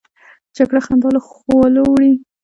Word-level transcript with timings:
جګړه 0.57 0.79
خندا 0.85 1.09
له 1.15 1.21
خولو 1.27 1.81
وړي 1.91 2.11